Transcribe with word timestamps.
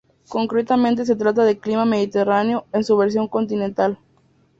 Concretamente 0.29 1.05
se 1.05 1.15
trata 1.15 1.45
de 1.45 1.59
clima 1.59 1.85
mediterráneo 1.85 2.65
en 2.73 2.83
su 2.83 2.97
versión 2.97 3.27
continental. 3.27 3.99